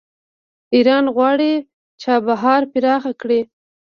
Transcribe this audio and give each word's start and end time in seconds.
ایران 0.75 1.05
غواړي 1.15 1.53
چابهار 2.01 2.61
پراخ 2.73 3.03
کړي. 3.21 3.41